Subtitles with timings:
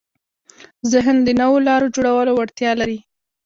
[0.91, 2.99] ذهن د نوو لارو جوړولو وړتیا لري.